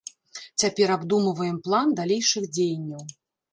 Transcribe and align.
Цяпер 0.63 0.93
абдумваем 0.95 1.61
план 1.69 1.95
далейшых 2.01 2.51
дзеянняў. 2.59 3.07